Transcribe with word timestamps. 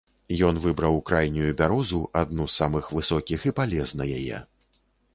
Ён 0.45 0.55
выбраў 0.63 0.97
крайнюю 1.09 1.51
бярозу, 1.59 2.01
адну 2.23 2.49
з 2.49 2.59
самых 2.65 2.91
высокіх, 3.01 3.39
і 3.53 3.57
палез 3.63 3.89
на 4.01 4.13
яе. 4.19 4.37